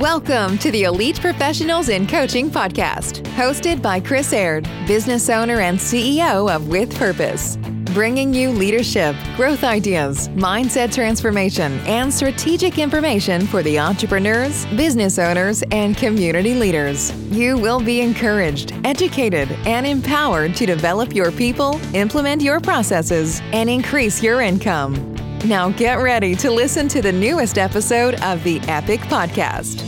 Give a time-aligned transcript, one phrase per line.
[0.00, 5.78] Welcome to the Elite Professionals in Coaching podcast, hosted by Chris Aird, business owner and
[5.78, 7.56] CEO of With Purpose.
[7.94, 15.62] Bringing you leadership, growth ideas, mindset transformation, and strategic information for the entrepreneurs, business owners,
[15.70, 17.12] and community leaders.
[17.30, 23.70] You will be encouraged, educated, and empowered to develop your people, implement your processes, and
[23.70, 25.13] increase your income.
[25.44, 29.84] Now get ready to listen to the newest episode of the Epic Podcast.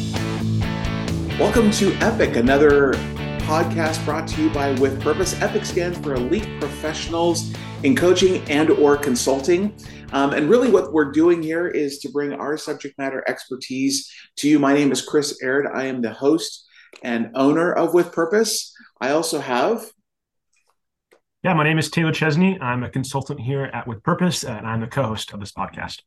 [1.38, 2.92] Welcome to Epic, another
[3.46, 5.41] podcast brought to you by With Purpose.
[5.41, 9.74] Epic stands for Elite Professionals in Coaching and or Consulting.
[10.12, 14.51] Um, and really what we're doing here is to bring our subject matter expertise to
[14.51, 14.59] you.
[14.59, 15.66] My name is Chris Aird.
[15.74, 16.66] I am the host
[17.02, 18.74] and owner of With Purpose.
[19.01, 19.87] I also have
[21.46, 22.60] yeah, my name is Taylor Chesney.
[22.60, 26.02] I'm a consultant here at With Purpose, and I'm the co-host of this podcast.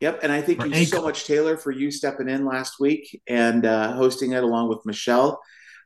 [0.00, 3.66] Yep, and I thank you so much, Taylor, for you stepping in last week and
[3.66, 5.38] uh, hosting it along with Michelle.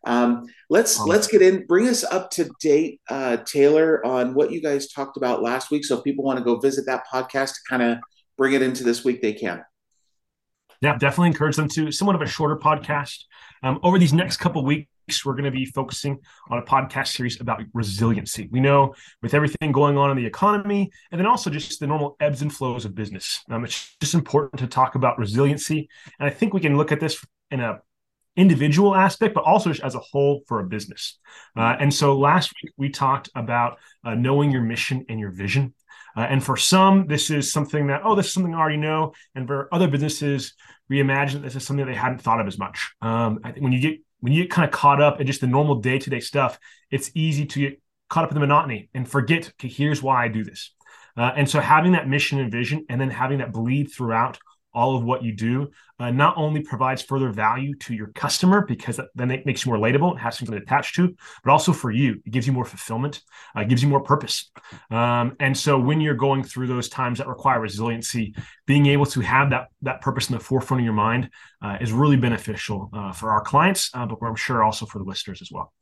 [0.06, 1.66] Um, let's um, let's get in.
[1.66, 5.84] Bring us up to date, uh, Taylor, on what you guys talked about last week.
[5.84, 7.98] So if people want to go visit that podcast to kind of
[8.38, 9.64] bring it into this week, they can.
[10.82, 13.24] Yeah, definitely encourage them to somewhat of a shorter podcast.
[13.64, 14.88] Um, over these next couple weeks,
[15.24, 16.18] we're going to be focusing
[16.50, 18.48] on a podcast series about resiliency.
[18.50, 22.16] We know with everything going on in the economy, and then also just the normal
[22.20, 25.88] ebbs and flows of business, um, it's just important to talk about resiliency.
[26.18, 27.80] And I think we can look at this in a
[28.36, 31.18] individual aspect, but also as a whole for a business.
[31.56, 35.72] Uh, and so last week we talked about uh, knowing your mission and your vision.
[36.16, 39.12] Uh, and for some, this is something that, oh, this is something I already know.
[39.34, 40.54] And for other businesses,
[40.88, 42.92] we imagine this is something they hadn't thought of as much.
[43.00, 45.42] Um, I think when you get when you get kind of caught up in just
[45.42, 46.58] the normal day to day stuff,
[46.90, 50.28] it's easy to get caught up in the monotony and forget, okay, here's why I
[50.28, 50.70] do this.
[51.14, 54.38] Uh, and so having that mission and vision and then having that bleed throughout
[54.74, 59.00] all of what you do uh, not only provides further value to your customer because
[59.14, 61.90] then it makes you more relatable and has something to attach to, but also for
[61.90, 63.22] you, it gives you more fulfillment,
[63.54, 64.50] uh, gives you more purpose.
[64.90, 68.34] Um, and so when you're going through those times that require resiliency,
[68.66, 71.30] being able to have that that purpose in the forefront of your mind
[71.62, 75.04] uh, is really beneficial uh, for our clients, uh, but I'm sure also for the
[75.04, 75.72] listeners as well.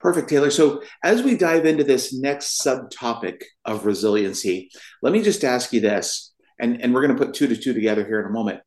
[0.00, 0.50] Perfect, Taylor.
[0.50, 4.70] So, as we dive into this next subtopic of resiliency,
[5.02, 7.74] let me just ask you this and and we're going to put two to two
[7.74, 8.60] together here in a moment.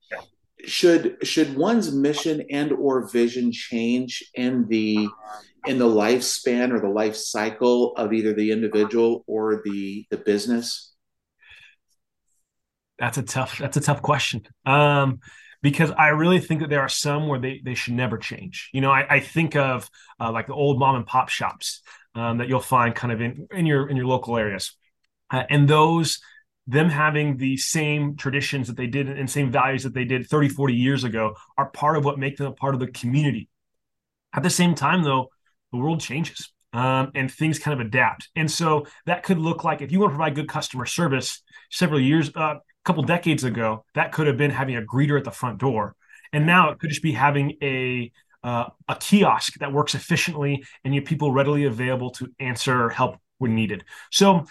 [0.65, 5.07] Should should one's mission and or vision change in the
[5.65, 10.93] in the lifespan or the life cycle of either the individual or the the business?
[12.99, 14.43] That's a tough that's a tough question.
[14.65, 15.19] Um
[15.63, 18.69] because I really think that there are some where they, they should never change.
[18.73, 19.89] You know, I, I think of
[20.19, 21.81] uh, like the old mom and pop shops
[22.15, 24.75] um, that you'll find kind of in, in your in your local areas,
[25.31, 26.19] uh, and those
[26.67, 30.49] them having the same traditions that they did and same values that they did 30
[30.49, 33.49] 40 years ago are part of what make them a part of the community.
[34.33, 35.29] At the same time though
[35.71, 38.29] the world changes um, and things kind of adapt.
[38.35, 41.99] And so that could look like if you want to provide good customer service several
[41.99, 45.31] years a uh, couple decades ago that could have been having a greeter at the
[45.31, 45.95] front door.
[46.31, 48.11] And now it could just be having a
[48.43, 53.55] uh, a kiosk that works efficiently and you people readily available to answer help when
[53.55, 53.85] needed.
[54.11, 54.45] So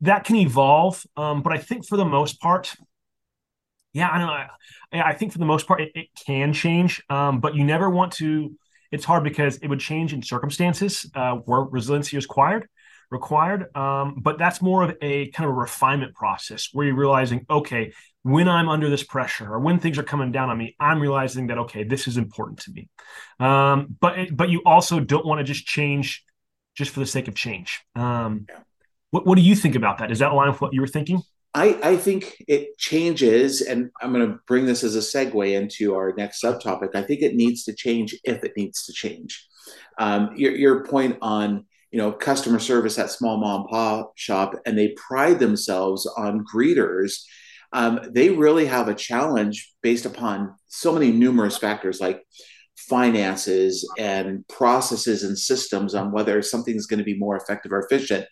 [0.00, 1.04] that can evolve.
[1.16, 2.74] Um, but I think for the most part,
[3.92, 4.26] yeah, I know.
[4.26, 7.02] I, I think for the most part, it, it can change.
[7.10, 8.56] Um, but you never want to.
[8.90, 12.68] It's hard because it would change in circumstances uh, where resiliency is required.
[13.10, 17.46] Required, um, but that's more of a kind of a refinement process where you're realizing,
[17.48, 17.90] okay,
[18.22, 21.46] when I'm under this pressure or when things are coming down on me, I'm realizing
[21.46, 22.90] that okay, this is important to me.
[23.40, 26.22] Um, but but you also don't want to just change
[26.76, 27.80] just for the sake of change.
[27.96, 28.58] Um, yeah.
[29.10, 30.10] What, what do you think about that?
[30.10, 31.22] Is that line with what you were thinking?
[31.54, 35.94] I, I think it changes, and I'm going to bring this as a segue into
[35.94, 36.94] our next subtopic.
[36.94, 39.46] I think it needs to change if it needs to change.
[39.98, 44.54] Um, your, your point on you know customer service at small mom and pop shop,
[44.66, 47.22] and they pride themselves on greeters.
[47.72, 52.22] Um, they really have a challenge based upon so many numerous factors like
[52.76, 58.24] finances and processes and systems on whether something's going to be more effective or efficient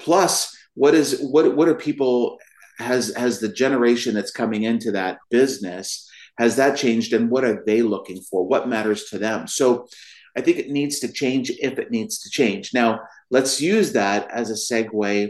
[0.00, 2.38] plus what is what what are people
[2.78, 6.08] has has the generation that's coming into that business
[6.38, 8.46] has that changed and what are they looking for?
[8.46, 9.46] What matters to them?
[9.46, 9.86] So
[10.36, 12.72] i think it needs to change if it needs to change.
[12.72, 13.00] Now
[13.30, 15.28] let's use that as a segue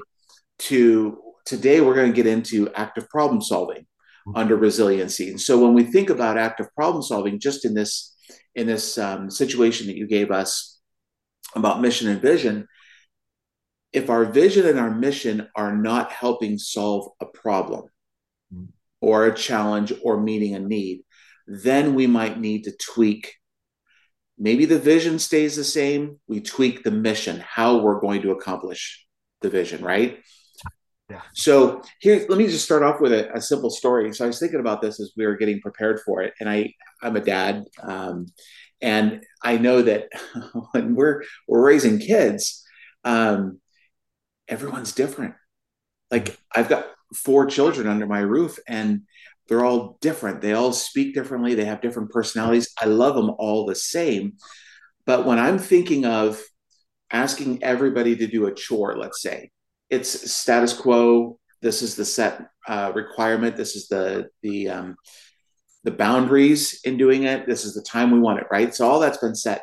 [0.69, 3.87] to today we're going to get into active problem solving
[4.35, 5.31] under resiliency.
[5.31, 8.15] And so when we think about active problem solving just in this
[8.55, 10.79] in this um, situation that you gave us
[11.55, 12.69] about mission and vision
[13.93, 17.87] if our vision and our mission are not helping solve a problem
[18.55, 18.67] mm-hmm.
[19.01, 21.03] or a challenge or meeting a need,
[21.47, 23.35] then we might need to tweak.
[24.39, 26.21] Maybe the vision stays the same.
[26.29, 29.07] We tweak the mission, how we're going to accomplish
[29.41, 30.21] the vision, right?
[31.11, 31.23] Yeah.
[31.35, 34.13] So here, let me just start off with a, a, simple story.
[34.15, 36.73] So I was thinking about this as we were getting prepared for it, and I,
[37.03, 38.27] I'm a dad, um,
[38.81, 40.09] and I know that
[40.71, 42.65] when we're we're raising kids,
[43.05, 43.59] um,
[44.51, 45.35] everyone's different.
[46.11, 49.03] Like I've got four children under my roof, and
[49.49, 50.41] they're all different.
[50.41, 51.55] They all speak differently.
[51.55, 52.73] They have different personalities.
[52.81, 54.35] I love them all the same.
[55.07, 56.43] But when I'm thinking of
[57.11, 59.51] asking everybody to do a chore, let's say
[59.89, 61.39] it's status quo.
[61.63, 63.57] This is the set uh, requirement.
[63.57, 64.97] This is the the um,
[65.85, 67.47] the boundaries in doing it.
[67.47, 68.75] This is the time we want it, right?
[68.75, 69.63] So all that's been set.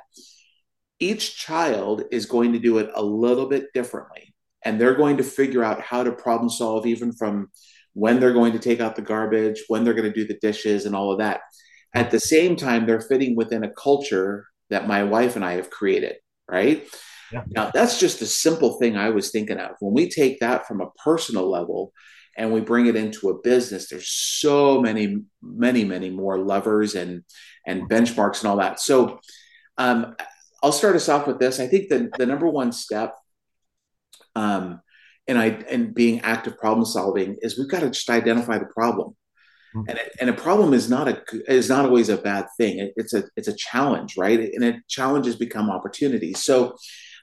[1.00, 4.27] Each child is going to do it a little bit differently,
[4.68, 7.50] and they're going to figure out how to problem solve, even from
[7.94, 10.86] when they're going to take out the garbage, when they're going to do the dishes,
[10.86, 11.40] and all of that.
[11.96, 15.70] At the same time, they're fitting within a culture that my wife and I have
[15.70, 16.18] created,
[16.52, 16.86] right?
[17.32, 17.44] Yeah.
[17.48, 19.72] Now, that's just a simple thing I was thinking of.
[19.80, 21.94] When we take that from a personal level
[22.38, 27.24] and we bring it into a business, there's so many, many, many more levers and
[27.66, 28.82] and benchmarks and all that.
[28.82, 29.22] So
[29.78, 30.14] um,
[30.62, 31.62] I'll start us off with this.
[31.62, 33.16] I think the, the number one step
[34.38, 34.82] um,
[35.28, 39.16] and I and being active problem solving is we've got to just identify the problem.
[39.76, 39.90] Mm-hmm.
[39.90, 42.80] And, and a problem is not a is not always a bad thing.
[42.80, 44.40] It, it's a it's a challenge, right?
[44.40, 46.44] And it challenges become opportunities.
[46.44, 46.78] So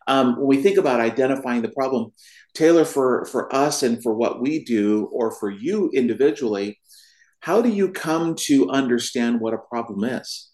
[0.06, 2.12] um, when we think about identifying the problem,
[2.52, 6.78] Taylor, for for us and for what we do, or for you individually,
[7.40, 10.50] how do you come to understand what a problem is?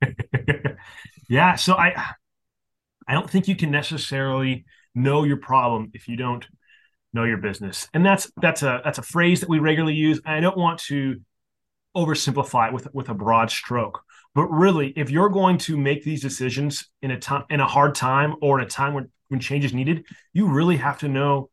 [1.28, 2.14] yeah, so I
[3.08, 4.64] I don't think you can necessarily
[4.96, 6.46] know your problem if you don't
[7.12, 7.88] know your business.
[7.94, 10.20] And that's that's a that's a phrase that we regularly use.
[10.24, 11.20] I don't want to
[11.96, 14.02] oversimplify it with with a broad stroke.
[14.34, 17.94] But really, if you're going to make these decisions in a time in a hard
[17.94, 21.50] time or in a time when when change is needed, you really have to know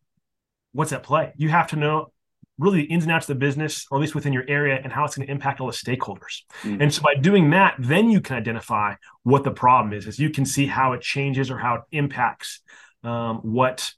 [0.74, 1.34] what's at play.
[1.38, 2.12] You have to know
[2.60, 4.92] really the ins and outs of the business, or at least within your area, and
[4.92, 6.44] how it's going to impact all the stakeholders.
[6.62, 6.81] Mm-hmm.
[6.84, 10.30] And so by doing that, then you can identify what the problem is, as you
[10.30, 12.62] can see how it changes or how it impacts
[13.04, 13.94] um, what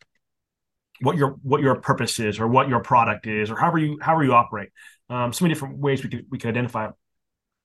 [1.02, 4.24] what your what your purpose is or what your product is or however you however
[4.24, 4.70] you operate.
[5.10, 6.90] Um, so many different ways we could we could identify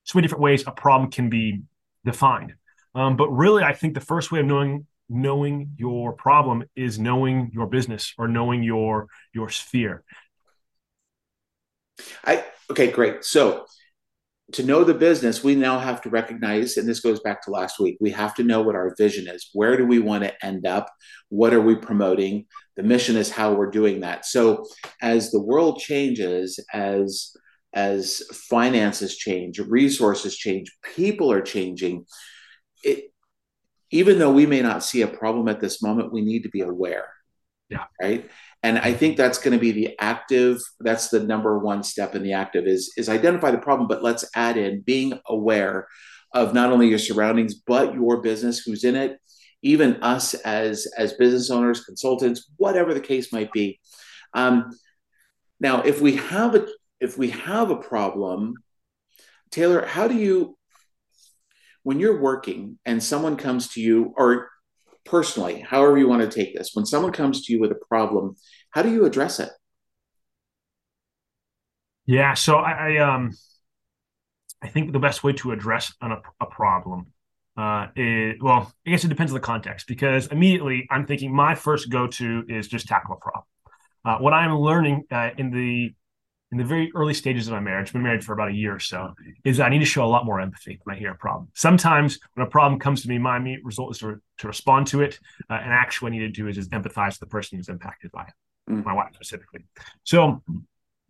[0.04, 1.62] so many different ways a problem can be
[2.04, 2.54] defined.
[2.94, 7.50] Um, but really, I think the first way of knowing knowing your problem is knowing
[7.52, 10.02] your business or knowing your your sphere.
[12.24, 13.24] I okay, great.
[13.24, 13.66] So
[14.52, 17.78] to know the business, we now have to recognize, and this goes back to last
[17.78, 19.50] week, we have to know what our vision is.
[19.52, 20.90] Where do we want to end up?
[21.28, 22.46] What are we promoting?
[22.76, 24.26] The mission is how we're doing that.
[24.26, 24.66] So
[25.02, 27.32] as the world changes, as
[27.72, 32.04] as finances change, resources change, people are changing,
[32.82, 33.12] it
[33.92, 36.62] even though we may not see a problem at this moment, we need to be
[36.62, 37.08] aware.
[37.68, 37.84] Yeah.
[38.00, 38.28] Right
[38.62, 42.22] and i think that's going to be the active that's the number one step in
[42.22, 45.86] the active is is identify the problem but let's add in being aware
[46.32, 49.18] of not only your surroundings but your business who's in it
[49.62, 53.78] even us as as business owners consultants whatever the case might be.
[54.32, 54.70] Um,
[55.58, 56.66] now if we have a
[57.00, 58.54] if we have a problem
[59.50, 60.56] taylor how do you
[61.82, 64.48] when you're working and someone comes to you or
[65.10, 68.36] personally, however you want to take this, when someone comes to you with a problem,
[68.70, 69.50] how do you address it?
[72.06, 73.32] Yeah, so I, I um
[74.62, 77.06] I think the best way to address an, a, a problem
[77.56, 81.54] uh, is well, I guess it depends on the context because immediately I'm thinking my
[81.54, 83.44] first go to is just tackle a problem.
[84.04, 85.94] Uh, what I'm learning uh, in the
[86.52, 88.74] in the very early stages of my marriage, I've been married for about a year
[88.74, 89.14] or so,
[89.44, 91.48] is I need to show a lot more empathy when I hear a problem.
[91.54, 95.02] Sometimes when a problem comes to me, my immediate result is to, to respond to
[95.02, 95.18] it.
[95.48, 97.68] Uh, and actually, what I need to do is just empathize with the person who's
[97.68, 98.84] impacted by it, mm.
[98.84, 99.60] my wife specifically.
[100.02, 100.42] So,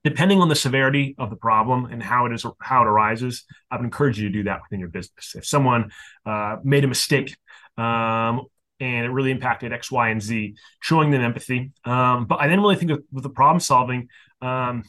[0.04, 3.76] depending on the severity of the problem and how it is how it arises, I
[3.76, 5.34] would encourage you to do that within your business.
[5.34, 5.90] If someone
[6.26, 7.34] uh, made a mistake
[7.78, 8.42] um,
[8.78, 11.72] and it really impacted X, Y, and Z, showing them empathy.
[11.84, 14.08] Um, but I then really think of, with the problem solving.
[14.42, 14.84] Um,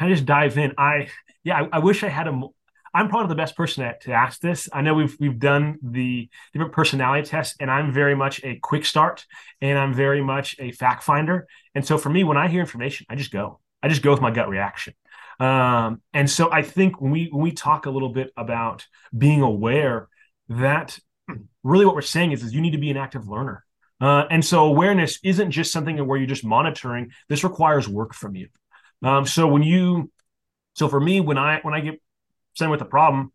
[0.00, 0.72] kind of just dive in.
[0.78, 1.08] I
[1.44, 2.40] yeah, I, I wish I had a.
[2.92, 4.68] I'm probably the best person to, to ask this.
[4.72, 8.86] I know we've we've done the different personality tests, and I'm very much a quick
[8.86, 9.26] start,
[9.60, 11.46] and I'm very much a fact finder.
[11.74, 13.60] And so for me, when I hear information, I just go.
[13.82, 14.94] I just go with my gut reaction.
[15.38, 19.42] Um, and so I think when we when we talk a little bit about being
[19.42, 20.08] aware,
[20.48, 20.98] that
[21.62, 23.64] really what we're saying is, is you need to be an active learner.
[24.00, 27.10] Uh, and so awareness isn't just something where you're just monitoring.
[27.28, 28.48] This requires work from you.
[29.02, 30.10] Um, so when you,
[30.74, 32.00] so for me, when I when I get
[32.54, 33.32] same with a problem,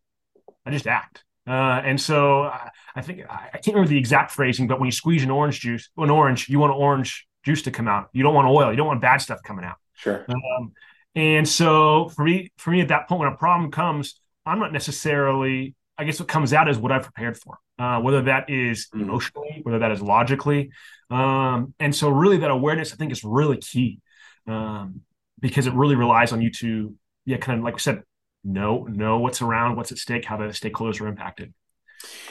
[0.66, 1.24] I just act.
[1.48, 4.88] Uh, and so I, I think I, I can't remember the exact phrasing, but when
[4.88, 8.10] you squeeze an orange juice, an orange, you want orange juice to come out.
[8.14, 8.72] You don't want oil.
[8.72, 9.78] You don't want bad stuff coming out.
[9.94, 10.26] Sure.
[10.28, 10.74] Um,
[11.16, 14.74] and so for me, for me at that point, when a problem comes, I'm not
[14.74, 15.76] necessarily.
[15.98, 19.02] I guess what comes out is what I've prepared for, uh, whether that is mm.
[19.02, 20.72] emotionally, whether that is logically,
[21.10, 24.02] um, and so really that awareness I think is really key
[24.46, 25.02] um,
[25.46, 28.02] because it really relies on you to, yeah, kind of like we said,
[28.44, 31.54] know know what's around, what's at stake, how the stakeholders are impacted.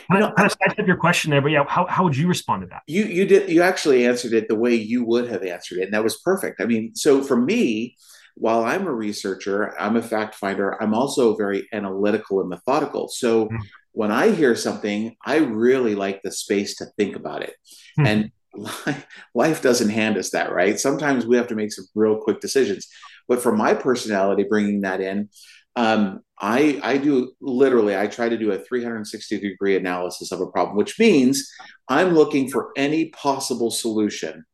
[0.09, 2.27] I kind of, kind of sidestep your question there, but yeah, how, how would you
[2.27, 2.83] respond to that?
[2.89, 5.95] You you did you actually answered it the way you would have answered it, and
[5.95, 6.61] that was perfect.
[6.61, 7.97] I mean, so for me,
[8.35, 13.09] while I'm a researcher, I'm a fact finder, I'm also very analytical and methodical.
[13.09, 13.57] So mm-hmm.
[13.93, 17.55] when I hear something, I really like the space to think about it.
[17.99, 18.07] Mm-hmm.
[18.07, 18.33] And
[19.35, 20.79] life doesn't hand us that, right?
[20.79, 22.89] Sometimes we have to make some real quick decisions.
[23.29, 25.29] But for my personality, bringing that in,
[25.77, 30.47] um, I I do literally I try to do a 360 degree analysis of a
[30.47, 31.51] problem, which means
[31.89, 34.45] I'm looking for any possible solution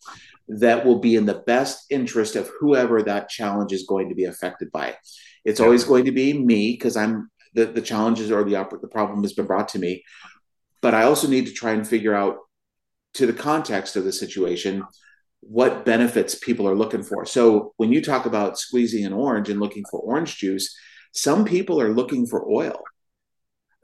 [0.49, 4.25] that will be in the best interest of whoever that challenge is going to be
[4.25, 4.97] affected by.
[5.45, 9.23] It's always going to be me because I'm the, the challenges or the the problem
[9.23, 10.05] has been brought to me.
[10.83, 12.39] But I also need to try and figure out
[13.15, 14.85] to the context of the situation
[15.41, 17.25] what benefits people are looking for.
[17.25, 20.77] So when you talk about squeezing an orange and looking for orange juice,
[21.13, 22.81] some people are looking for oil.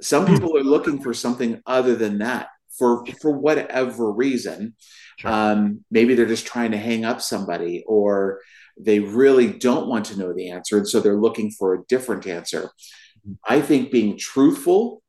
[0.00, 0.35] Some hmm.
[0.35, 4.75] people are looking for something other than that for for whatever reason.
[5.18, 5.30] Sure.
[5.30, 8.40] Um, maybe they're just trying to hang up somebody, or
[8.78, 12.26] they really don't want to know the answer, and so they're looking for a different
[12.26, 12.71] answer.
[13.26, 13.33] Mm-hmm.
[13.49, 15.02] I think being truthful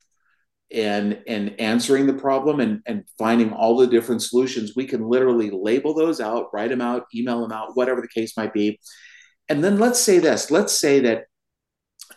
[0.71, 5.49] and and answering the problem and and finding all the different solutions, we can literally
[5.49, 8.79] label those out, write them out, email them out, whatever the case might be.
[9.49, 10.51] And then let's say this.
[10.51, 11.23] Let's say that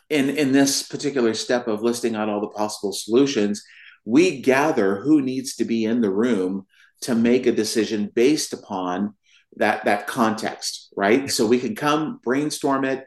[0.09, 3.63] in in this particular step of listing out all the possible solutions
[4.05, 6.67] we gather who needs to be in the room
[7.03, 9.15] to make a decision based upon
[9.57, 13.05] that that context right so we can come brainstorm it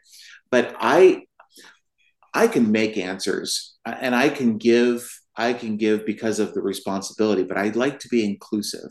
[0.50, 1.24] but i
[2.34, 6.62] i can make answers uh, and i can give i can give because of the
[6.62, 8.90] responsibility but i like to be inclusive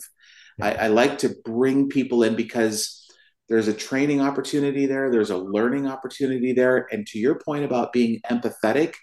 [0.61, 3.09] I, I like to bring people in because
[3.49, 7.93] there's a training opportunity there there's a learning opportunity there and to your point about
[7.93, 8.95] being empathetic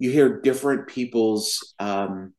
[0.00, 2.32] you hear different people's um,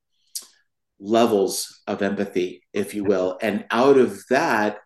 [1.01, 3.37] levels of empathy, if you will.
[3.41, 4.77] And out of that,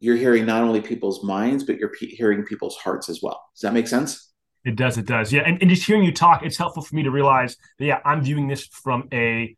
[0.00, 3.40] you're hearing not only people's minds, but you're hearing people's hearts as well.
[3.54, 4.31] Does that make sense?
[4.64, 4.98] It does.
[4.98, 5.32] It does.
[5.32, 5.42] Yeah.
[5.42, 8.22] And, and just hearing you talk, it's helpful for me to realize that, yeah, I'm
[8.22, 9.56] viewing this from a,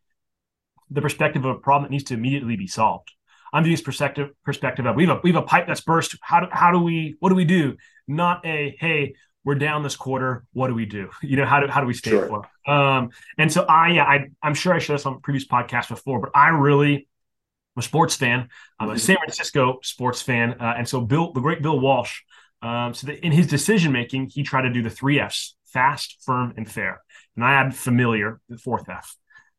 [0.90, 3.12] the perspective of a problem that needs to immediately be solved.
[3.52, 6.16] I'm viewing this perspective perspective of we have a we have a pipe that's burst.
[6.20, 7.76] How do how do we what do we do?
[8.08, 10.44] Not a hey, we're down this quarter.
[10.52, 11.10] What do we do?
[11.22, 12.24] You know, how do how do we stay sure.
[12.24, 12.46] afloat?
[12.66, 16.20] Um, and so I, yeah, I, I'm sure I shared this on previous podcasts before,
[16.20, 18.48] but I really, I'm a sports fan.
[18.80, 18.98] I'm a mm-hmm.
[18.98, 22.22] San Francisco sports fan, uh, and so Bill, the great Bill Walsh.
[22.64, 26.54] Um, so in his decision making, he tried to do the three Fs: fast, firm,
[26.56, 27.02] and fair.
[27.36, 29.16] And I add familiar, the fourth F.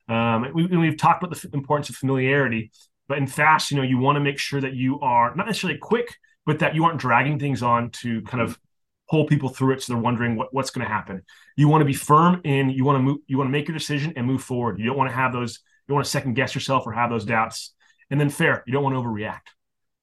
[0.08, 2.72] Um, we, we've talked about the importance of familiarity,
[3.08, 5.80] but in fast, you know, you want to make sure that you are not necessarily
[5.80, 8.60] quick, but that you aren't dragging things on to kind of
[9.10, 11.22] pull people through it so they're wondering what, what's going to happen
[11.56, 13.78] you want to be firm and you want to move you want to make your
[13.78, 16.34] decision and move forward you don't want to have those you don't want to second
[16.34, 17.74] guess yourself or have those doubts
[18.10, 19.55] and then fair you don't want to overreact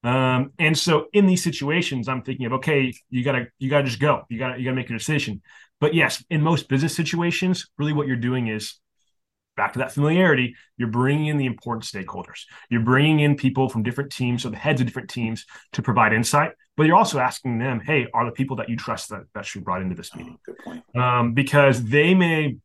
[0.05, 4.01] um, and so in these situations i'm thinking of okay you gotta you gotta just
[4.01, 5.41] go you gotta you gotta make a decision
[5.81, 8.81] but yes in most business situations really what you're doing is
[9.57, 12.45] back to that familiarity, you're bringing in the important stakeholders.
[12.71, 16.13] You're bringing in people from different teams, or the heads of different teams, to provide
[16.13, 16.53] insight.
[16.77, 19.61] But you're also asking them, "Hey, are the people that you trust that that should
[19.61, 20.97] be brought into this oh, meeting?" Oh, good point.
[20.97, 22.57] Um, because they may.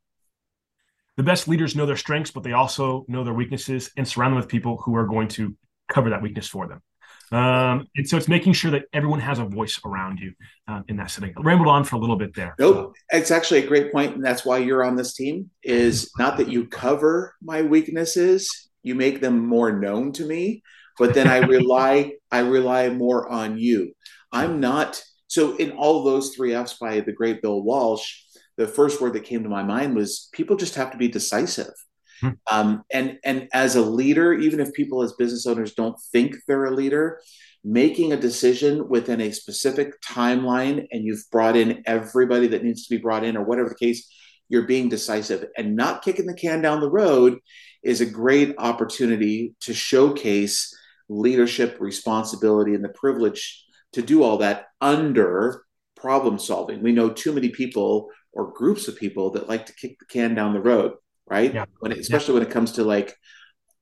[1.18, 4.38] The best leaders know their strengths, but they also know their weaknesses, and surround them
[4.38, 5.56] with people who are going to
[5.90, 6.82] cover that weakness for them.
[7.32, 10.34] Um, and so it's making sure that everyone has a voice around you
[10.68, 11.34] um, in that setting.
[11.38, 12.56] I rambled on for a little bit there.
[12.58, 15.50] Nope, it's actually a great point, and that's why you're on this team.
[15.64, 20.64] Is not that you cover my weaknesses, you make them more known to me,
[20.98, 23.94] but then I rely I rely more on you.
[24.32, 28.22] I'm not so in all those three F's by the great Bill Walsh.
[28.56, 31.74] The first word that came to my mind was people just have to be decisive.
[32.22, 32.30] Hmm.
[32.52, 36.66] Um, and and as a leader, even if people as business owners don't think they're
[36.66, 37.20] a leader,
[37.64, 42.96] making a decision within a specific timeline, and you've brought in everybody that needs to
[42.96, 44.12] be brought in, or whatever the case,
[44.50, 47.40] you're being decisive and not kicking the can down the road
[47.84, 50.74] is a great opportunity to showcase
[51.10, 55.64] leadership, responsibility, and the privilege to do all that under
[55.96, 56.82] problem solving.
[56.82, 60.36] We know too many people or groups of people that like to kick the can
[60.36, 60.94] down the road,
[61.30, 61.54] right?
[61.54, 61.66] Yeah.
[61.80, 62.40] When it, especially yeah.
[62.40, 63.16] when it comes to like,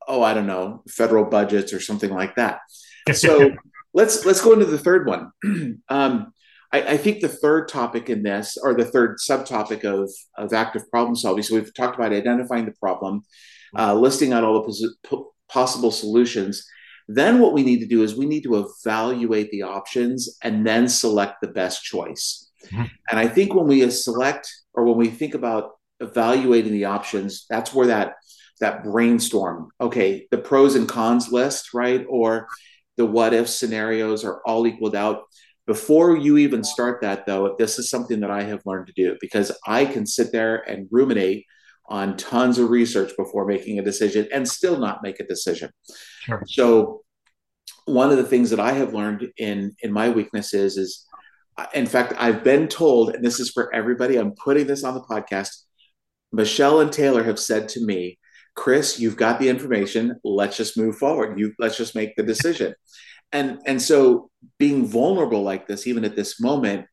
[0.07, 2.59] oh, I don't know, federal budgets or something like that.
[3.13, 3.51] So
[3.93, 5.31] let's let's go into the third one.
[5.89, 6.33] um,
[6.71, 10.89] I, I, think the third topic in this, or the third subtopic of of active
[10.89, 11.43] problem solving.
[11.43, 13.23] So we've talked about identifying the problem,
[13.77, 16.65] uh, listing out all the pos- possible solutions.
[17.07, 20.87] Then what we need to do is we need to evaluate the options and then
[20.87, 22.49] select the best choice.
[22.65, 22.85] Mm-hmm.
[23.11, 27.73] And I think when we select or when we think about evaluating the options, that's
[27.73, 28.15] where that
[28.61, 29.69] that brainstorm.
[29.79, 32.05] Okay, the pros and cons list, right?
[32.07, 32.47] Or
[32.97, 35.23] the what if scenarios are all equaled out.
[35.67, 39.17] Before you even start that, though, this is something that I have learned to do
[39.19, 41.45] because I can sit there and ruminate
[41.87, 45.71] on tons of research before making a decision and still not make a decision.
[46.21, 46.43] Sure.
[46.47, 47.01] So,
[47.85, 51.05] one of the things that I have learned in in my weaknesses is,
[51.73, 54.17] in fact, I've been told, and this is for everybody.
[54.17, 55.49] I'm putting this on the podcast.
[56.35, 58.19] Michelle and Taylor have said to me,
[58.55, 60.19] Chris, you've got the information.
[60.23, 61.37] Let's just move forward.
[61.39, 62.73] You let's just make the decision.
[63.31, 66.85] And and so being vulnerable like this, even at this moment,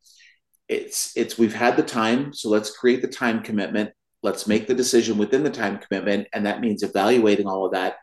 [0.69, 3.91] it's it's we've had the time, so let's create the time commitment.
[4.23, 7.97] Let's make the decision within the time commitment, and that means evaluating all of that,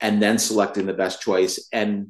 [0.00, 1.68] and then selecting the best choice.
[1.72, 2.08] And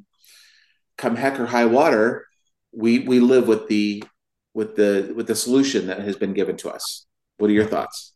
[0.98, 2.26] come heck or high water,
[2.72, 4.04] we we live with the
[4.52, 7.06] with the with the solution that has been given to us.
[7.38, 8.13] What are your thoughts?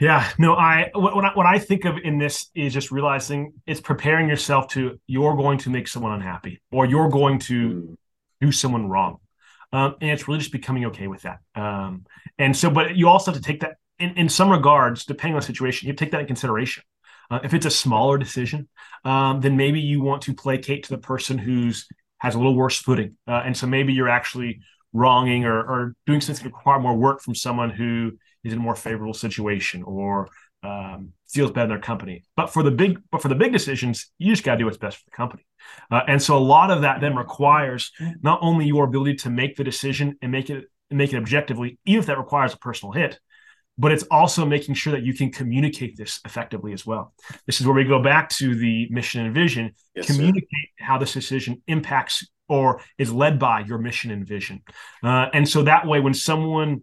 [0.00, 3.80] Yeah, no, I what, I what I think of in this is just realizing it's
[3.80, 7.96] preparing yourself to you're going to make someone unhappy or you're going to mm.
[8.40, 9.18] do someone wrong,
[9.72, 11.38] um, and it's really just becoming okay with that.
[11.54, 12.04] Um,
[12.38, 15.40] and so, but you also have to take that in, in some regards, depending on
[15.40, 16.82] the situation, you take that in consideration.
[17.30, 18.68] Uh, if it's a smaller decision,
[19.04, 21.86] um, then maybe you want to placate to the person who's
[22.18, 24.60] has a little worse footing, uh, and so maybe you're actually
[24.96, 28.12] wronging or, or doing something to require more work from someone who
[28.44, 30.28] is in a more favorable situation or
[30.62, 32.24] um, feels better in their company.
[32.36, 34.78] But for the big, but for the big decisions, you just got to do what's
[34.78, 35.46] best for the company.
[35.90, 37.92] Uh, and so a lot of that then requires
[38.22, 41.78] not only your ability to make the decision and make it and make it objectively,
[41.84, 43.18] even if that requires a personal hit,
[43.78, 47.12] but it's also making sure that you can communicate this effectively as well.
[47.46, 49.74] This is where we go back to the mission and vision.
[49.94, 50.84] Yes, communicate sir.
[50.84, 54.62] how this decision impacts or is led by your mission and vision.
[55.02, 56.82] Uh, and so that way, when someone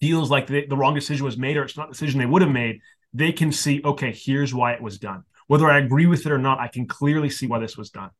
[0.00, 2.42] feels like the, the wrong decision was made or it's not the decision they would
[2.42, 2.80] have made,
[3.14, 5.24] they can see, okay, here's why it was done.
[5.46, 8.10] Whether I agree with it or not, I can clearly see why this was done.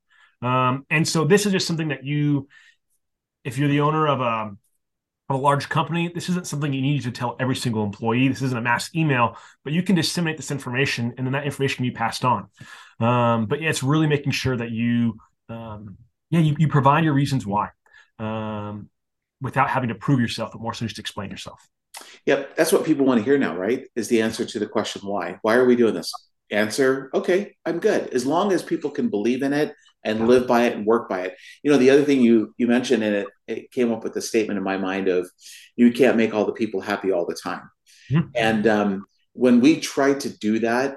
[0.42, 2.48] Um, and so this is just something that you,
[3.44, 4.56] if you're the owner of a,
[5.28, 8.28] a large company, this isn't something you need to tell every single employee.
[8.28, 11.76] This isn't a mass email, but you can disseminate this information and then that information
[11.76, 12.48] can be passed on.
[13.00, 15.16] Um, but yeah, it's really making sure that you,
[15.48, 15.96] um,
[16.33, 17.68] yeah, you, you provide your reasons why.
[18.18, 18.88] Um,
[19.40, 21.68] without having to prove yourself, but more so just explain yourself.
[22.27, 23.87] Yep, that's what people want to hear now, right?
[23.95, 25.38] Is the answer to the question why?
[25.42, 26.12] Why are we doing this?
[26.51, 28.12] Answer, okay, I'm good.
[28.14, 31.21] As long as people can believe in it and live by it and work by
[31.21, 31.37] it.
[31.62, 34.23] You know, the other thing you you mentioned and it it came up with a
[34.23, 35.31] statement in my mind of
[35.77, 37.71] you can't make all the people happy all the time.
[38.11, 38.29] Mm-hmm.
[38.35, 40.97] And um, when we try to do that,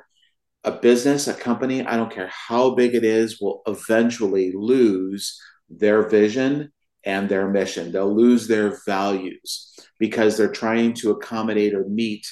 [0.66, 6.10] a business, a company, I don't care how big it is, will eventually lose their
[6.10, 6.72] vision
[7.06, 7.92] and their mission.
[7.92, 12.26] They'll lose their values because they're trying to accommodate or meet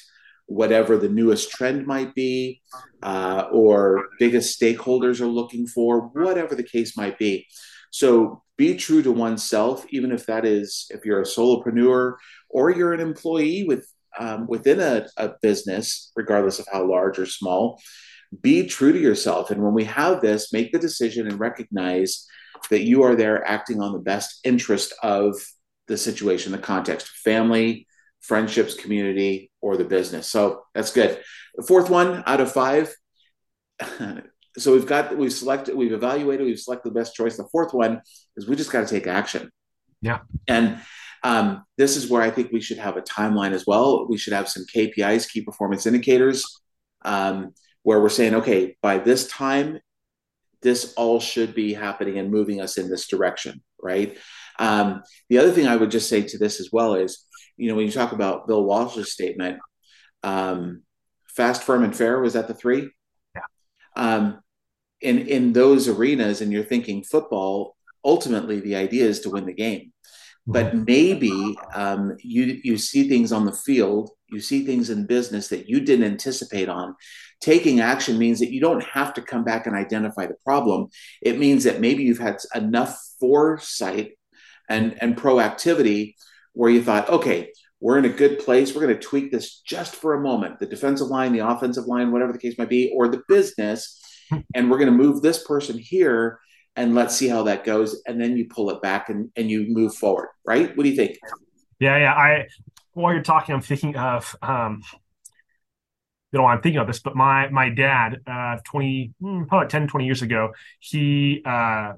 [0.47, 2.61] whatever the newest trend might be
[3.03, 7.45] uh, or biggest stakeholders are looking for, whatever the case might be.
[7.91, 12.15] So be true to oneself, even if that is if you're a solopreneur
[12.49, 13.87] or you're an employee with
[14.19, 17.79] um, within a, a business, regardless of how large or small.
[18.41, 19.51] Be true to yourself.
[19.51, 22.25] And when we have this, make the decision and recognize
[22.69, 25.35] that you are there acting on the best interest of
[25.87, 27.87] the situation, the context, family,
[28.21, 30.29] friendships, community, or the business.
[30.29, 31.21] So that's good.
[31.55, 32.95] The fourth one out of five.
[34.57, 37.35] so we've got we've selected, we've evaluated, we've selected the best choice.
[37.35, 38.01] The fourth one
[38.37, 39.51] is we just got to take action.
[40.01, 40.19] Yeah.
[40.47, 40.79] And
[41.23, 44.07] um, this is where I think we should have a timeline as well.
[44.07, 46.45] We should have some KPIs, key performance indicators,
[47.03, 49.79] um, where we're saying, okay, by this time
[50.61, 54.17] this all should be happening and moving us in this direction, right?
[54.57, 57.25] Um, the other thing I would just say to this as well is,
[57.57, 59.59] you know, when you talk about Bill Walsh's statement,
[60.23, 60.83] um,
[61.27, 62.89] fast, firm, and fair was that the three?
[63.35, 63.41] Yeah.
[63.95, 64.39] Um,
[65.01, 67.75] in in those arenas, and you're thinking football.
[68.05, 69.91] Ultimately, the idea is to win the game,
[70.47, 70.83] but mm-hmm.
[70.87, 75.67] maybe um, you you see things on the field, you see things in business that
[75.67, 76.95] you didn't anticipate on,
[77.43, 80.87] taking action means that you don't have to come back and identify the problem.
[81.21, 84.13] It means that maybe you've had enough foresight
[84.69, 86.15] and, and proactivity
[86.53, 87.51] where you thought, okay,
[87.81, 88.73] we're in a good place.
[88.73, 92.13] We're going to tweak this just for a moment the defensive line, the offensive line,
[92.13, 93.99] whatever the case might be, or the business.
[94.55, 96.39] And we're going to move this person here
[96.75, 98.01] and let's see how that goes.
[98.07, 100.75] And then you pull it back and, and you move forward, right?
[100.75, 101.17] What do you think?
[101.77, 102.13] Yeah, yeah.
[102.13, 102.47] I
[102.93, 104.81] while you're talking, I'm thinking of um,
[106.33, 109.87] you know, I'm thinking of this, but my my dad, uh, 20, hmm, probably 10,
[109.87, 111.93] 20 years ago, he uh,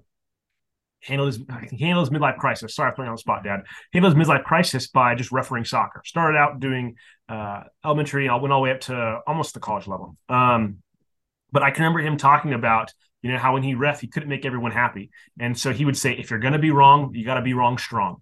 [1.01, 1.37] handled his
[1.71, 2.75] he handled his midlife crisis.
[2.75, 3.61] Sorry, I'm putting on the spot, Dad.
[3.91, 6.01] He handled his midlife crisis by just refereeing soccer.
[6.05, 6.95] Started out doing
[7.29, 10.17] uh, elementary, and went all the way up to almost the college level.
[10.27, 10.79] Um,
[11.53, 14.27] but I can remember him talking about you know how when he ref, he couldn't
[14.27, 17.25] make everyone happy, and so he would say, if you're going to be wrong, you
[17.25, 18.21] got to be wrong strong.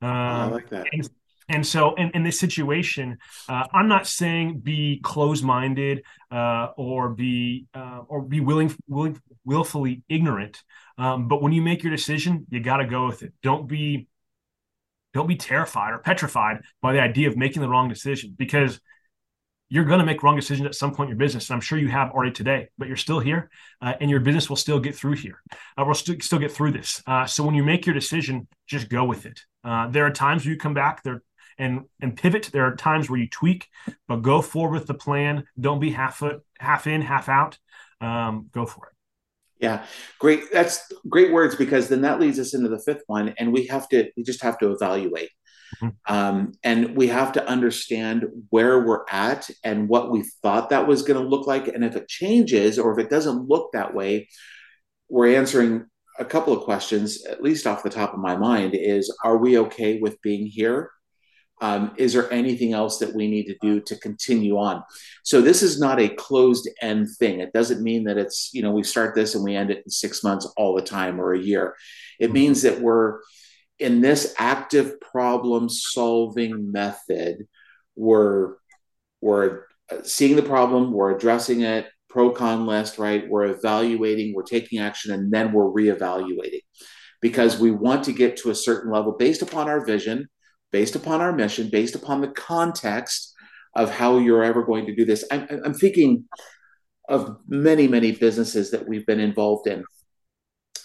[0.00, 0.86] Um, oh, I like that.
[0.92, 1.10] And,
[1.48, 7.66] and so, in, in this situation, uh, I'm not saying be closed-minded uh, or be
[7.74, 10.62] uh, or be willing, willing, willfully ignorant.
[10.98, 13.32] Um, but when you make your decision, you got to go with it.
[13.42, 14.08] Don't be
[15.14, 18.78] don't be terrified or petrified by the idea of making the wrong decision because
[19.70, 21.48] you're going to make wrong decisions at some point in your business.
[21.48, 23.50] And I'm sure you have already today, but you're still here
[23.82, 25.42] uh, and your business will still get through here.
[25.76, 27.02] Uh, we'll st- still get through this.
[27.06, 29.40] Uh, so when you make your decision, just go with it.
[29.64, 31.22] Uh, there are times where you come back there
[31.58, 32.50] and, and pivot.
[32.52, 33.66] There are times where you tweak,
[34.06, 35.44] but go forward with the plan.
[35.58, 37.58] Don't be half foot, half in, half out.
[38.00, 38.92] Um, go for it.
[39.60, 39.84] Yeah,
[40.18, 40.52] great.
[40.52, 43.88] That's great words because then that leads us into the fifth one, and we have
[43.88, 45.30] to we just have to evaluate,
[45.82, 46.14] mm-hmm.
[46.14, 51.02] um, and we have to understand where we're at and what we thought that was
[51.02, 54.28] going to look like, and if it changes or if it doesn't look that way,
[55.08, 55.86] we're answering
[56.20, 59.58] a couple of questions, at least off the top of my mind, is are we
[59.58, 60.90] okay with being here?
[61.60, 64.82] Um, is there anything else that we need to do to continue on?
[65.24, 67.40] So this is not a closed end thing.
[67.40, 69.90] It doesn't mean that it's, you know, we start this and we end it in
[69.90, 71.74] six months all the time or a year.
[72.18, 72.34] It mm-hmm.
[72.34, 73.20] means that we're
[73.78, 77.46] in this active problem solving method,
[77.96, 78.54] we're,
[79.20, 79.64] we're
[80.02, 83.28] seeing the problem, we're addressing it, pro con list, right?
[83.28, 86.62] We're evaluating, we're taking action, and then we're reevaluating
[87.20, 90.28] because we want to get to a certain level based upon our vision
[90.70, 93.34] based upon our mission, based upon the context
[93.74, 95.24] of how you're ever going to do this.
[95.30, 96.24] I'm, I'm thinking
[97.08, 99.84] of many, many businesses that we've been involved in,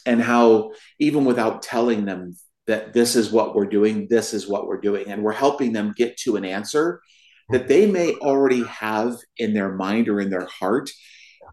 [0.05, 2.35] and how even without telling them
[2.67, 5.93] that this is what we're doing, this is what we're doing, and we're helping them
[5.95, 7.01] get to an answer
[7.49, 10.89] that they may already have in their mind or in their heart.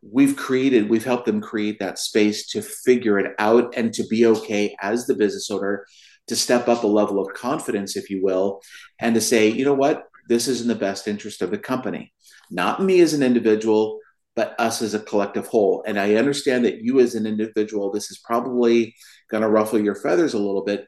[0.03, 4.25] We've created, we've helped them create that space to figure it out and to be
[4.25, 5.85] okay as the business owner
[6.31, 8.63] to step up a level of confidence, if you will,
[9.01, 12.13] and to say, you know what, this is in the best interest of the company,
[12.53, 13.99] not me as an individual,
[14.37, 15.83] but us as a collective whole.
[15.85, 18.95] And I understand that you as an individual, this is probably
[19.29, 20.87] going to ruffle your feathers a little bit.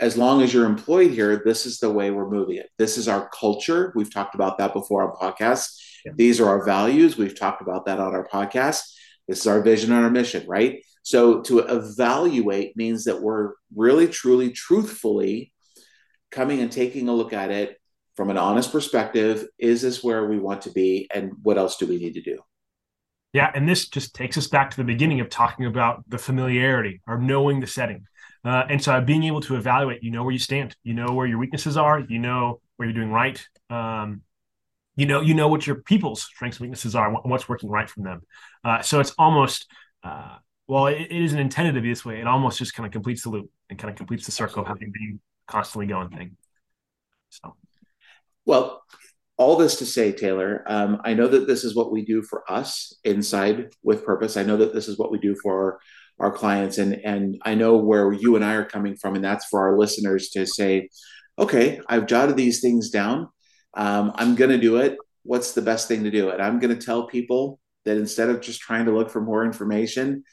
[0.00, 2.68] As long as you're employed here, this is the way we're moving it.
[2.76, 3.92] This is our culture.
[3.94, 5.80] We've talked about that before on podcasts.
[6.04, 6.12] Yeah.
[6.16, 7.16] These are our values.
[7.16, 8.82] We've talked about that on our podcast.
[9.28, 10.82] This is our vision and our mission, right?
[11.06, 15.52] So to evaluate means that we're really, truly, truthfully
[16.32, 17.80] coming and taking a look at it
[18.16, 19.46] from an honest perspective.
[19.56, 21.06] Is this where we want to be?
[21.14, 22.40] And what else do we need to do?
[23.32, 23.52] Yeah.
[23.54, 27.18] And this just takes us back to the beginning of talking about the familiarity or
[27.18, 28.04] knowing the setting.
[28.44, 31.28] Uh, and so being able to evaluate, you know where you stand, you know where
[31.28, 33.46] your weaknesses are, you know where you're doing right.
[33.70, 34.22] Um,
[34.96, 38.02] you know, you know what your people's strengths and weaknesses are, what's working right from
[38.02, 38.22] them.
[38.64, 39.70] Uh, so it's almost
[40.02, 42.20] uh, well, it, it isn't intended to be this way.
[42.20, 44.68] It almost just kind of completes the loop and kind of completes the circle of
[44.68, 46.36] having been constantly going thing.
[47.30, 47.54] So,
[48.44, 48.82] well,
[49.38, 52.50] all this to say, Taylor, um, I know that this is what we do for
[52.50, 54.36] us inside with purpose.
[54.36, 55.78] I know that this is what we do for
[56.18, 59.44] our, clients, and and I know where you and I are coming from, and that's
[59.46, 60.88] for our listeners to say,
[61.38, 63.28] okay, I've jotted these things down.
[63.74, 64.96] Um, I'm going to do it.
[65.24, 66.30] What's the best thing to do?
[66.30, 69.44] And I'm going to tell people that instead of just trying to look for more
[69.44, 70.24] information,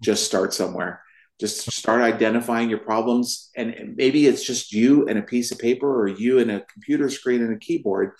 [0.00, 1.02] just start somewhere.
[1.38, 3.50] Just start identifying your problems.
[3.56, 7.08] And maybe it's just you and a piece of paper or you and a computer
[7.08, 8.12] screen and a keyboard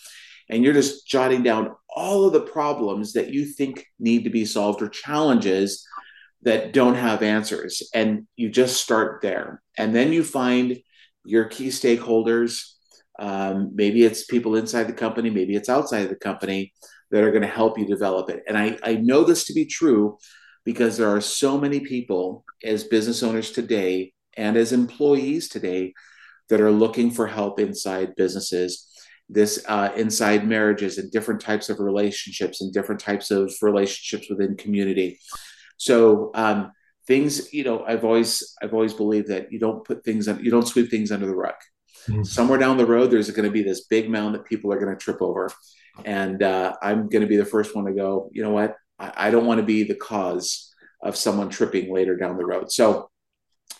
[0.50, 4.44] and you're just jotting down all of the problems that you think need to be
[4.44, 5.86] solved or challenges
[6.42, 7.88] that don't have answers.
[7.94, 9.62] And you just start there.
[9.78, 10.78] And then you find
[11.24, 12.72] your key stakeholders.
[13.18, 16.72] Um, maybe it's people inside the company maybe it's outside of the company
[17.10, 18.42] that are going to help you develop it.
[18.48, 20.18] And I, I know this to be true
[20.64, 25.92] because there are so many people as business owners today and as employees today
[26.48, 28.86] that are looking for help inside businesses
[29.32, 34.56] this uh, inside marriages and different types of relationships and different types of relationships within
[34.56, 35.18] community
[35.76, 36.72] so um,
[37.06, 40.50] things you know i've always i've always believed that you don't put things on you
[40.50, 41.54] don't sweep things under the rug
[42.08, 42.22] Mm-hmm.
[42.22, 44.96] Somewhere down the road, there's going to be this big mound that people are going
[44.96, 45.50] to trip over.
[46.04, 48.76] And uh, I'm going to be the first one to go, you know what?
[49.00, 52.70] I, I don't want to be the cause of someone tripping later down the road.
[52.70, 53.10] So,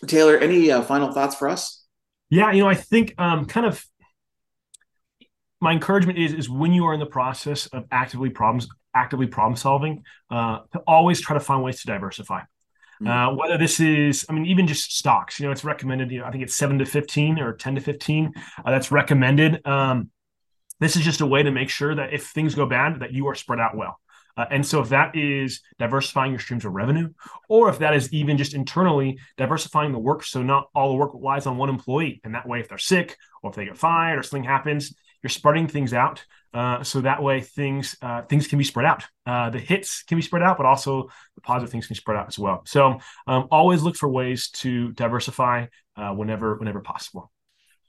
[0.06, 1.84] Taylor, any uh, final thoughts for us?
[2.30, 3.84] Yeah, you know, I think um, kind of
[5.60, 9.56] my encouragement is is when you are in the process of actively problems actively problem
[9.56, 12.40] solving, uh, to always try to find ways to diversify.
[13.02, 13.06] Mm-hmm.
[13.06, 16.26] Uh, whether this is, I mean, even just stocks, you know, it's recommended, you know,
[16.26, 18.32] I think it's seven to 15 or 10 to 15.
[18.36, 19.66] Uh, that's recommended.
[19.66, 20.10] Um,
[20.80, 23.26] this is just a way to make sure that if things go bad, that you
[23.28, 23.98] are spread out well.
[24.36, 27.08] Uh, and so, if that is diversifying your streams of revenue,
[27.48, 31.14] or if that is even just internally diversifying the work, so not all the work
[31.14, 34.18] lies on one employee, and that way, if they're sick or if they get fired
[34.18, 36.24] or something happens, you're spreading things out.
[36.52, 39.04] Uh, so that way, things uh, things can be spread out.
[39.24, 42.16] Uh, the hits can be spread out, but also the positive things can be spread
[42.16, 42.62] out as well.
[42.66, 45.66] So um, always look for ways to diversify
[45.96, 47.30] uh, whenever whenever possible.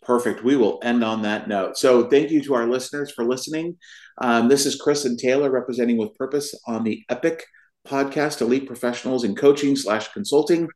[0.04, 0.44] Perfect.
[0.44, 1.78] We will end on that note.
[1.78, 3.78] So, thank you to our listeners for listening.
[4.20, 7.46] Um, this is Chris and Taylor representing with purpose on the Epic
[7.88, 10.68] podcast, Elite Professionals in Coaching slash Consulting.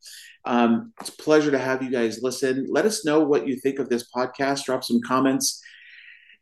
[0.45, 2.67] Um, it's a pleasure to have you guys listen.
[2.69, 4.65] Let us know what you think of this podcast.
[4.65, 5.61] Drop some comments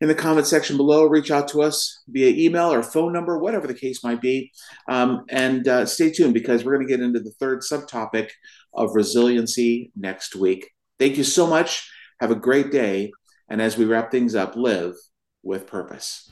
[0.01, 1.05] in the comment section below.
[1.05, 4.51] Reach out to us via email or phone number, whatever the case might be.
[4.89, 8.29] Um, and uh, stay tuned because we're going to get into the third subtopic
[8.73, 10.69] of resiliency next week.
[10.99, 11.89] Thank you so much.
[12.23, 13.11] Have a great day.
[13.49, 14.95] And as we wrap things up, live
[15.43, 16.31] with purpose.